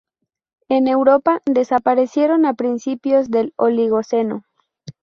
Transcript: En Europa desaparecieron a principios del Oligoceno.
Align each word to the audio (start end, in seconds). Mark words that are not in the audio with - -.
En 0.67 0.87
Europa 0.87 1.43
desaparecieron 1.45 2.47
a 2.47 2.55
principios 2.55 3.29
del 3.29 3.53
Oligoceno. 3.55 4.43